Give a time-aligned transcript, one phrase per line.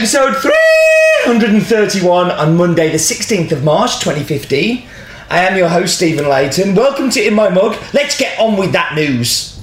[0.00, 4.88] Episode 331 on Monday, the 16th of March 2015.
[5.28, 6.74] I am your host, Stephen Leighton.
[6.74, 7.76] Welcome to In My Mug.
[7.92, 9.58] Let's get on with that news.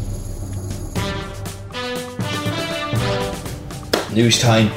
[4.13, 4.67] News time.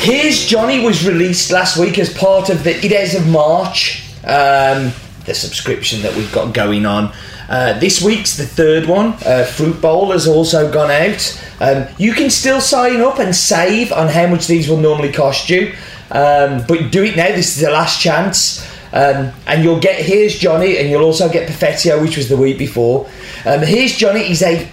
[0.00, 4.94] Here's Johnny was released last week as part of the Ides of March, um,
[5.26, 7.12] the subscription that we've got going on.
[7.50, 9.08] Uh, this week's the third one.
[9.26, 11.44] Uh, Fruit Bowl has also gone out.
[11.60, 15.50] Um, you can still sign up and save on how much these will normally cost
[15.50, 15.74] you,
[16.12, 17.26] um, but do it now.
[17.26, 18.64] This is the last chance.
[18.92, 22.56] Um, and you'll get Here's Johnny, and you'll also get Perfettio, which was the week
[22.56, 23.06] before.
[23.44, 24.68] Um, Here's Johnny is a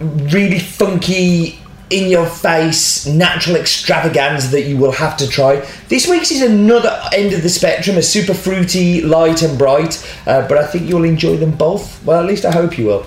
[0.00, 1.59] really funky
[1.90, 5.56] in your face natural extravaganza that you will have to try.
[5.88, 10.46] This week's is another end of the spectrum, a super fruity, light and bright, uh,
[10.48, 12.02] but I think you'll enjoy them both.
[12.04, 13.06] Well, at least I hope you will.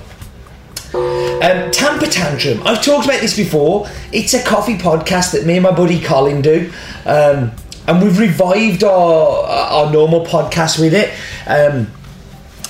[0.94, 2.62] Um, Tamper Tantrum.
[2.66, 3.88] I've talked about this before.
[4.12, 6.72] It's a coffee podcast that me and my buddy Colin do.
[7.06, 7.52] Um,
[7.88, 11.14] and we've revived our our normal podcast with it.
[11.48, 11.88] Um,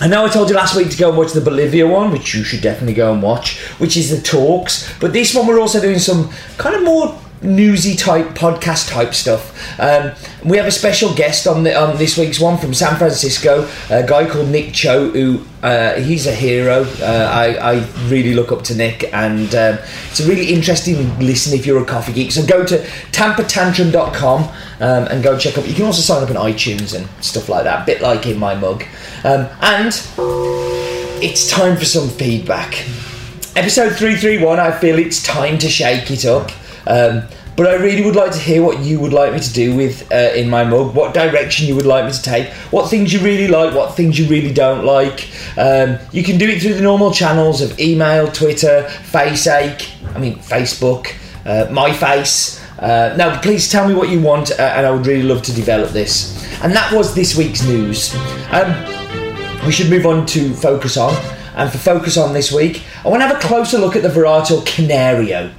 [0.01, 2.33] I know I told you last week to go and watch the Bolivia one, which
[2.33, 4.91] you should definitely go and watch, which is the talks.
[4.99, 9.79] But this one, we're also doing some kind of more newsy type podcast type stuff.
[9.79, 10.13] Um,
[10.43, 14.05] we have a special guest on the on this week's one from San Francisco, a
[14.05, 16.83] guy called Nick Cho, who uh, he's a hero.
[16.99, 19.77] Uh, I, I really look up to Nick, and um,
[20.09, 22.31] it's a really interesting listen if you're a coffee geek.
[22.31, 22.77] So go to
[23.11, 25.67] tampertantrum.com um, and go check up.
[25.67, 28.37] You can also sign up on iTunes and stuff like that, a bit like in
[28.39, 28.83] my mug.
[29.23, 29.87] Um, and
[31.23, 32.85] it's time for some feedback.
[33.55, 36.51] Episode 331, I feel it's time to shake it up.
[36.87, 37.23] Um,
[37.55, 40.11] but I really would like to hear what you would like me to do with
[40.11, 40.95] uh, in my mug.
[40.95, 42.49] What direction you would like me to take.
[42.71, 43.75] What things you really like.
[43.75, 45.29] What things you really don't like.
[45.57, 49.89] Um, you can do it through the normal channels of email, Twitter, Faceache.
[50.15, 51.13] I mean Facebook,
[51.45, 52.59] uh, My Face.
[52.79, 55.53] Uh, now, please tell me what you want, uh, and I would really love to
[55.53, 56.43] develop this.
[56.63, 58.13] And that was this week's news.
[58.51, 58.73] Um,
[59.65, 61.13] we should move on to Focus On.
[61.55, 64.09] And for Focus On this week, I want to have a closer look at the
[64.09, 65.53] varietal Canario.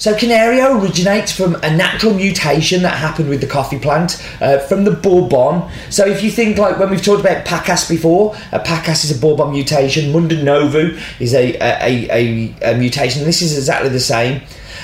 [0.00, 4.84] So Canario originates from a natural mutation that happened with the coffee plant uh, from
[4.84, 5.70] the Bourbon.
[5.90, 9.20] So if you think like when we've talked about Pacas before, a Pacas is a
[9.20, 10.10] Bourbon mutation.
[10.10, 13.24] Mundo Novo is a, a, a, a mutation.
[13.24, 14.40] This is exactly the same.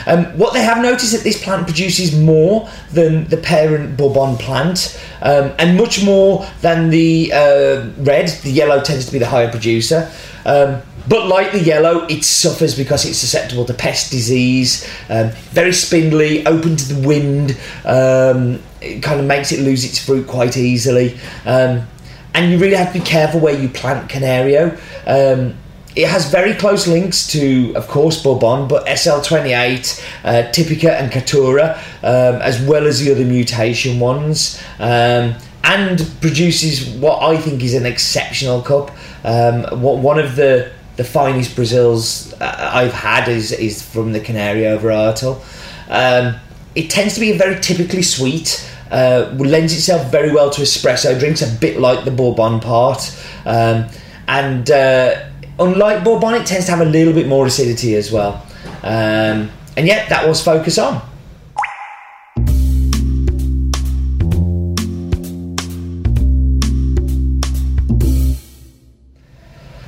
[0.07, 5.01] Um, what they have noticed that this plant produces more than the parent Bourbon plant,
[5.23, 8.29] um, and much more than the uh, red.
[8.43, 10.13] The yellow tends to be the higher producer.
[10.45, 15.73] Um, but like the yellow, it suffers because it's susceptible to pest disease, um, very
[15.73, 20.57] spindly, open to the wind, um, it kind of makes it lose its fruit quite
[20.57, 21.19] easily.
[21.45, 21.87] Um,
[22.35, 24.77] and you really have to be careful where you plant Canario.
[25.07, 25.55] Um,
[25.97, 31.79] it has very close links to, of course, Bourbon, but SL28, uh, Typica, and Caturra,
[32.03, 35.35] um, as well as the other mutation ones, um,
[35.65, 38.91] and produces what I think is an exceptional cup.
[39.25, 44.21] Um, what one of the the finest Brazils uh, I've had is is from the
[44.21, 45.41] Canario varietal.
[45.89, 46.37] Um,
[46.75, 48.69] it tends to be very typically sweet.
[48.91, 53.87] Uh, lends itself very well to espresso drinks, a bit like the Bourbon part, um,
[54.29, 55.25] and uh,
[55.59, 58.47] unlike Bourbon, it tends to have a little bit more acidity as well.
[58.83, 61.03] Um, and yet, that was focus on.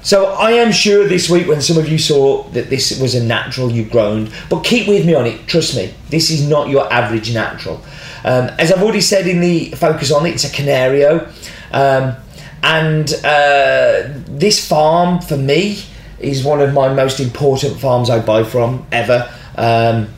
[0.08, 3.22] So I am sure this week when some of you saw that this was a
[3.22, 4.32] natural you groaned.
[4.49, 5.46] but keep with me on it.
[5.46, 7.82] Trust me, this is not your average natural.
[8.25, 11.31] Um, as I've already said in the focus on it, it's a Canario,
[11.72, 12.16] um,
[12.62, 15.82] and uh, this farm for me
[16.19, 19.31] is one of my most important farms I buy from ever.
[19.56, 20.08] Um,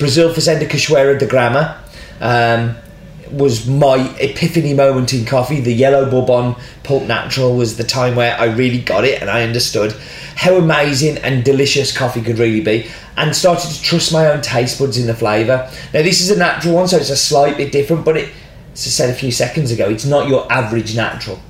[0.00, 1.80] Brazil Fazenda Cachoeira de Grama.
[2.20, 2.74] Um,
[3.30, 5.60] was my epiphany moment in coffee.
[5.60, 9.42] The yellow bourbon pulp natural was the time where I really got it and I
[9.42, 9.92] understood
[10.36, 14.78] how amazing and delicious coffee could really be and started to trust my own taste
[14.78, 15.70] buds in the flavour.
[15.92, 18.32] Now this is a natural one, so it's a slight bit different, but it,
[18.72, 21.40] as I said a few seconds ago, it's not your average natural.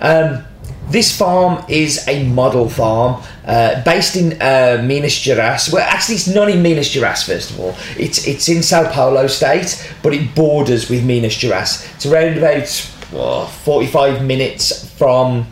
[0.00, 0.44] Um,
[0.90, 5.72] this farm is a model farm uh, based in uh, Minas Gerais.
[5.72, 7.24] Well, actually, it's not in Minas Gerais.
[7.24, 11.86] First of all, it's it's in Sao Paulo state, but it borders with Minas Gerais.
[11.94, 15.46] It's around about oh, forty-five minutes from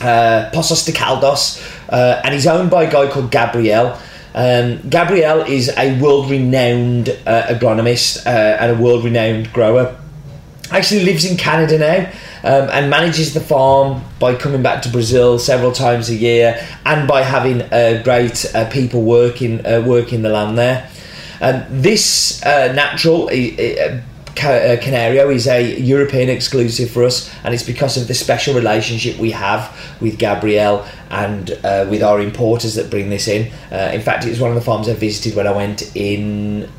[0.00, 3.98] uh, Poços de Caldas, uh, and he's owned by a guy called Gabriel.
[4.32, 9.98] Um, Gabriel is a world-renowned uh, agronomist uh, and a world-renowned grower.
[10.70, 12.12] Actually, lives in Canada now.
[12.42, 17.06] Um, and manages the farm by coming back to Brazil several times a year and
[17.06, 20.88] by having uh, great uh, people working uh, working the land there.
[21.40, 27.96] Um, this uh, natural uh, Canario is a European exclusive for us, and it's because
[27.96, 33.10] of the special relationship we have with Gabriel and uh, with our importers that bring
[33.10, 33.52] this in.
[33.70, 36.70] Uh, in fact, it was one of the farms I visited when I went in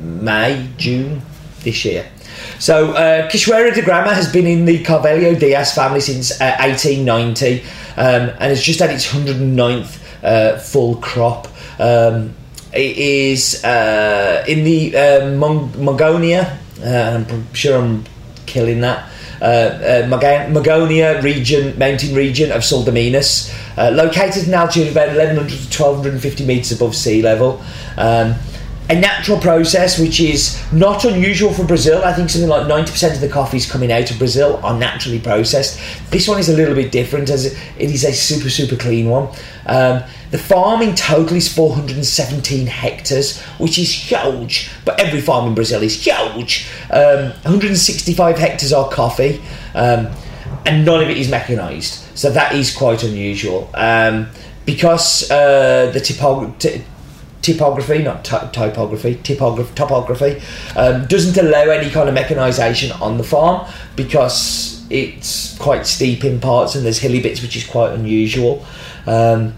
[0.00, 1.22] May, June
[1.60, 2.10] this year.
[2.58, 7.62] So, uh, Cachoeira de Grama has been in the Carvalho Dias family since uh, 1890
[7.96, 11.48] um, and has just had its 109th uh, full crop.
[11.78, 12.34] Um,
[12.72, 18.04] it is uh, in the uh, Mong- Mongonia uh, I'm sure I'm
[18.46, 19.10] killing that.
[19.40, 24.92] Uh, uh, Magonia region, mountain region of Sul de Minas, uh, located in altitude of
[24.92, 27.62] about 1100 to 1250 metres above sea level.
[27.96, 28.34] Um,
[28.90, 32.02] a natural process which is not unusual for Brazil.
[32.04, 35.78] I think something like 90% of the coffees coming out of Brazil are naturally processed.
[36.10, 39.28] This one is a little bit different as it is a super, super clean one.
[39.66, 45.54] Um, the farm in total is 417 hectares, which is huge, but every farm in
[45.54, 46.66] Brazil is huge.
[46.90, 49.40] Um, 165 hectares are coffee,
[49.74, 50.08] um,
[50.64, 53.70] and none of it is mechanised, so that is quite unusual.
[53.74, 54.28] Um,
[54.66, 56.84] because uh, the typography
[57.52, 60.42] typography, not typography, typography, topography,
[60.76, 63.66] um, doesn't allow any kind of mechanisation on the farm
[63.96, 68.64] because it's quite steep in parts and there's hilly bits, which is quite unusual.
[69.06, 69.54] Um,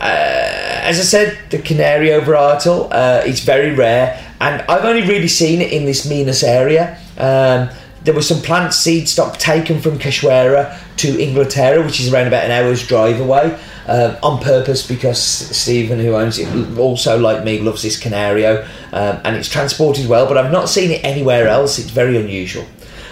[0.00, 5.28] uh, as I said, the Canario varietal uh, is very rare, and I've only really
[5.28, 6.98] seen it in this Minas area.
[7.16, 7.70] Um,
[8.02, 12.44] there was some plant seed stock taken from Cachoeira to Inglaterra, which is around about
[12.44, 13.56] an hour's drive away
[13.86, 18.62] uh, on purpose because Stephen, who owns it, also like me, loves this Canario,
[18.92, 20.26] um, and it's transported well.
[20.26, 21.78] But I've not seen it anywhere else.
[21.78, 22.66] It's very unusual.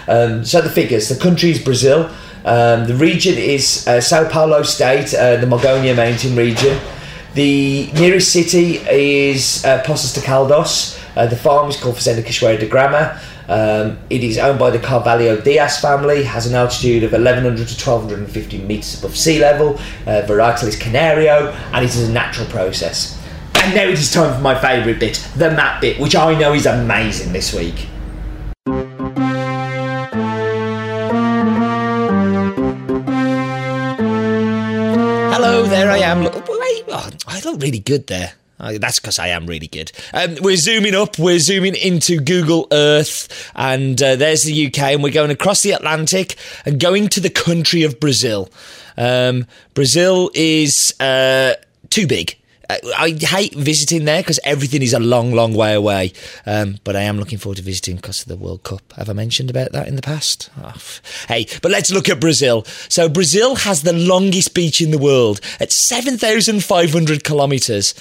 [0.07, 2.09] Um, so the figures: the country is Brazil.
[2.43, 6.79] Um, the region is uh, Sao Paulo State, uh, the Magonia Mountain region.
[7.33, 10.99] The nearest city is uh, Poços de Caldas.
[11.15, 13.19] Uh, the farm is called Fazenda Cachoeira de Grama.
[13.47, 17.89] Um, it is owned by the Carvalho Dias family, has an altitude of 1100 to
[17.89, 19.75] 1250 metres above sea level.
[20.05, 23.17] Uh, varietal is Canario, and it is a natural process.
[23.55, 26.53] And now it is time for my favourite bit, the map bit, which I know
[26.53, 27.87] is amazing this week.
[35.33, 36.27] Hello, there I am.
[36.27, 38.33] Oh, I look really good there.
[38.61, 39.91] Uh, that's because I am really good.
[40.13, 41.17] Um, we're zooming up.
[41.17, 45.71] We're zooming into Google Earth, and uh, there's the UK, and we're going across the
[45.71, 48.49] Atlantic and going to the country of Brazil.
[48.97, 51.53] Um, Brazil is uh,
[51.89, 52.37] too big.
[52.69, 56.13] Uh, I hate visiting there because everything is a long, long way away.
[56.45, 58.93] Um, but I am looking forward to visiting because of the World Cup.
[58.93, 60.49] Have I mentioned about that in the past?
[60.63, 60.73] Oh,
[61.27, 62.63] hey, but let's look at Brazil.
[62.89, 67.93] So Brazil has the longest beach in the world at 7,500 kilometres.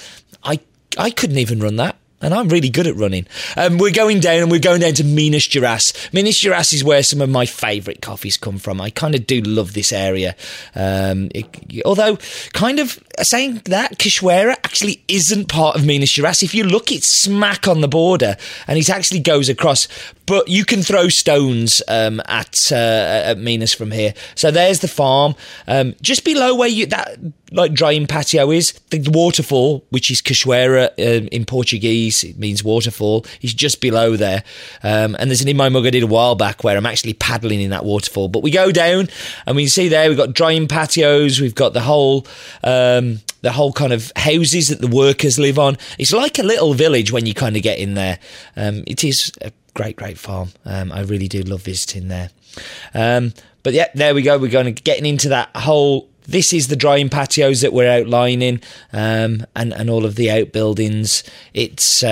[0.44, 0.60] I
[0.96, 1.96] I couldn't even run that.
[2.22, 3.26] And I'm really good at running.
[3.56, 6.12] Um, we're going down and we're going down to Minas Gerais.
[6.12, 8.78] Minas Gerais is where some of my favourite coffees come from.
[8.78, 10.36] I kind of do love this area.
[10.74, 12.18] Um, it, although,
[12.52, 16.42] kind of saying that, Cachoeira actually isn't part of Minas Gerais.
[16.42, 18.36] If you look, it's smack on the border
[18.66, 19.88] and it actually goes across.
[20.26, 24.14] But you can throw stones um, at, uh, at Minas from here.
[24.36, 25.34] So there's the farm.
[25.66, 27.18] Um, just below where you that
[27.52, 33.26] like drying patio is, the waterfall, which is Cachoeira uh, in Portuguese, it means waterfall,
[33.42, 34.44] is just below there.
[34.84, 37.14] Um, and there's an in my mug I did a while back where I'm actually
[37.14, 38.28] paddling in that waterfall.
[38.28, 39.08] But we go down
[39.46, 42.26] and we see there we've got drying patios, we've got the whole.
[42.62, 43.09] Um,
[43.42, 45.76] the whole kind of houses that the workers live on.
[45.98, 48.18] It's like a little village when you kind of get in there.
[48.56, 50.50] Um, it is a great, great farm.
[50.64, 52.30] Um, I really do love visiting there.
[52.94, 53.32] Um,
[53.62, 54.38] but yeah, there we go.
[54.38, 58.60] We're going to getting into that whole this is the drying patios that we're outlining
[58.92, 61.24] um, and, and all of the outbuildings.
[61.54, 62.04] It's.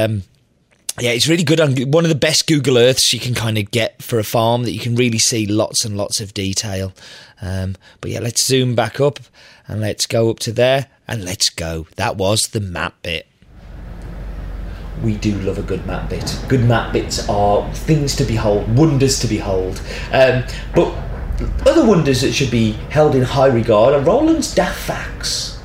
[1.00, 3.71] Yeah, it's really good on one of the best Google Earths you can kind of
[3.71, 6.93] get for a farm that you can really see lots and lots of detail.
[7.40, 9.21] Um, but yeah, let's zoom back up
[9.69, 11.87] and let's go up to there and let's go.
[11.97, 13.28] That was the map bit.
[15.05, 16.37] We do love a good map bit.
[16.49, 19.81] Good map bits are things to behold, wonders to behold.
[20.12, 20.43] Um,
[20.75, 20.93] but
[21.64, 25.58] other wonders that should be held in high regard are Roland's daft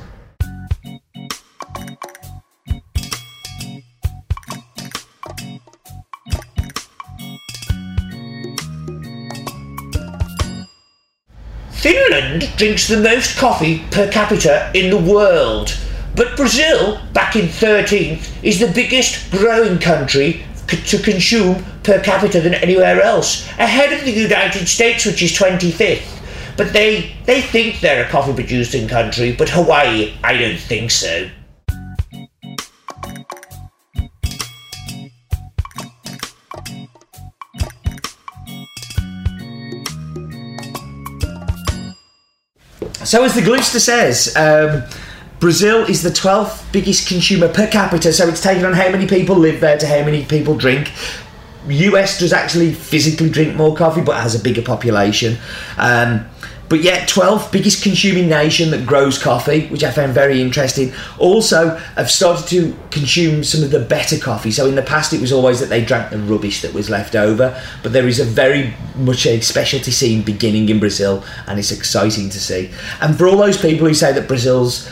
[11.84, 15.76] Finland drinks the most coffee per capita in the world,
[16.16, 22.54] but Brazil, back in 13th, is the biggest growing country to consume per capita than
[22.54, 26.08] anywhere else, ahead of the United States, which is 25th.
[26.56, 31.28] But they they think they're a coffee producing country, but Hawaii, I don't think so.
[43.04, 44.82] So, as the Gloucester says, um,
[45.38, 49.36] Brazil is the 12th biggest consumer per capita, so it's taken on how many people
[49.36, 50.90] live there to how many people drink.
[51.68, 55.38] US does actually physically drink more coffee, but has a bigger population.
[55.78, 56.26] Um,
[56.68, 60.92] but yet, 12th biggest consuming nation that grows coffee, which I found very interesting.
[61.18, 64.50] Also, have started to consume some of the better coffee.
[64.50, 67.14] So, in the past, it was always that they drank the rubbish that was left
[67.14, 67.60] over.
[67.82, 72.30] But there is a very much a specialty scene beginning in Brazil, and it's exciting
[72.30, 72.70] to see.
[73.00, 74.90] And for all those people who say that Brazil's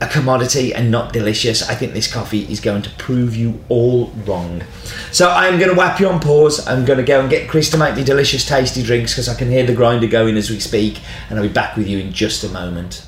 [0.00, 4.08] a commodity and not delicious, I think this coffee is going to prove you all
[4.26, 4.62] wrong.
[5.10, 6.66] So I'm going to whap you on pause.
[6.66, 9.34] I'm going to go and get Chris to make the delicious, tasty drinks because I
[9.34, 11.00] can hear the grinder going as we speak,
[11.30, 13.06] and I'll be back with you in just a moment.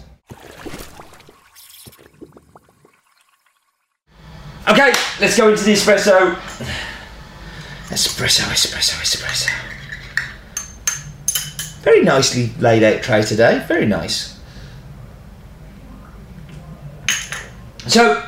[4.69, 6.35] Okay, let's go into the espresso.
[7.89, 9.49] Espresso, espresso, espresso.
[11.83, 13.65] Very nicely laid out tray today.
[13.67, 14.38] Very nice.
[17.89, 18.23] So,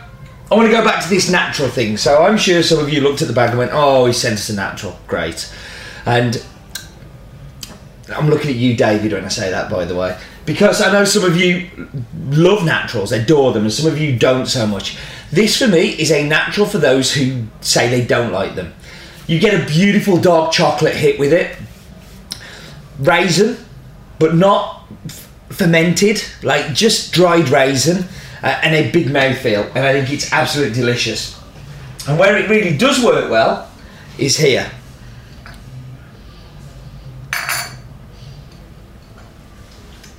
[0.50, 1.96] I want to go back to this natural thing.
[1.96, 4.34] So, I'm sure some of you looked at the bag and went, oh, he sent
[4.34, 4.98] us a natural.
[5.06, 5.52] Great.
[6.06, 6.42] And
[8.14, 11.04] I'm looking at you, David, when I say that, by the way, because I know
[11.04, 11.70] some of you
[12.30, 14.96] love naturals, adore them, and some of you don't so much.
[15.30, 18.74] This, for me, is a natural for those who say they don't like them.
[19.26, 21.56] You get a beautiful dark chocolate hit with it,
[22.98, 23.58] raisin,
[24.18, 24.88] but not
[25.50, 28.06] fermented, like just dried raisin
[28.42, 31.38] uh, and a big mouthfeel, and I think it's absolutely delicious.
[32.08, 33.70] And where it really does work well
[34.18, 34.70] is here.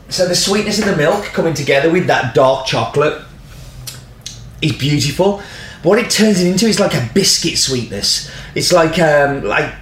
[0.10, 3.22] So the sweetness of the milk coming together with that dark chocolate
[4.62, 5.42] is beautiful.
[5.84, 8.30] What it turns it into is like a biscuit sweetness.
[8.54, 9.74] It's like um, like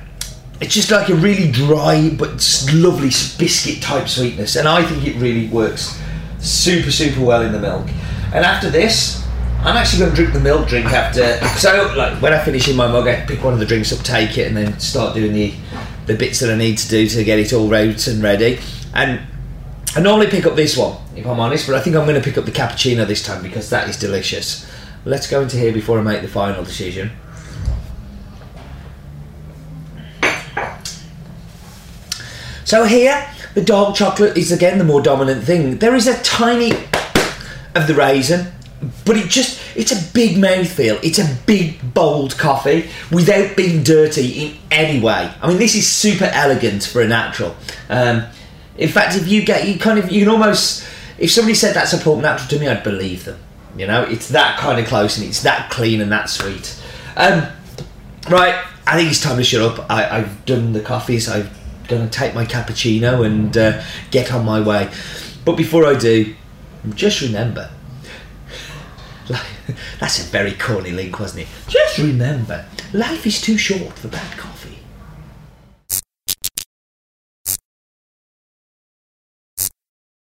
[0.61, 2.29] it's just like a really dry but
[2.73, 5.99] lovely biscuit type sweetness, and I think it really works
[6.39, 7.87] super super well in the milk.
[8.33, 9.25] And after this,
[9.61, 11.45] I'm actually going to drink the milk drink after.
[11.57, 14.05] So, like, when I finish in my mug, I pick one of the drinks up,
[14.05, 15.53] take it, and then start doing the
[16.05, 18.59] the bits that I need to do to get it all out and ready.
[18.95, 19.21] And
[19.95, 22.21] I normally pick up this one, if I'm honest, but I think I'm going to
[22.21, 24.69] pick up the cappuccino this time because that is delicious.
[25.05, 27.11] Let's go into here before I make the final decision.
[32.65, 35.77] So here, the dark chocolate is again the more dominant thing.
[35.77, 36.71] There is a tiny
[37.75, 38.51] of the raisin,
[39.05, 41.03] but it just it's a big mouthfeel.
[41.03, 45.31] It's a big bold coffee without being dirty in any way.
[45.41, 47.55] I mean, this is super elegant for a natural.
[47.89, 48.25] Um,
[48.77, 51.93] in fact, if you get you kind of you can almost if somebody said that's
[51.93, 53.39] a port natural to me, I'd believe them.
[53.77, 56.81] You know, it's that kind of close and it's that clean and that sweet.
[57.15, 57.47] Um,
[58.29, 59.85] right, I think it's time to shut up.
[59.89, 61.29] I, I've done the coffees.
[61.29, 61.49] I'm
[61.87, 64.89] going to take my cappuccino and uh, get on my way.
[65.45, 66.35] But before I do,
[66.95, 67.69] just remember.
[69.29, 69.45] Like,
[69.99, 71.47] That's a very corny link, wasn't it?
[71.67, 74.78] Just remember, life is too short for bad coffee.